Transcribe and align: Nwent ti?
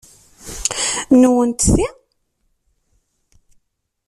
Nwent 1.21 1.61
ti? 1.73 1.85